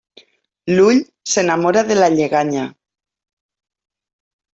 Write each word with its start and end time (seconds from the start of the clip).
L'ull 0.77 1.01
s'enamora 1.33 1.83
de 1.89 1.97
la 1.99 2.07
lleganya. 2.13 2.63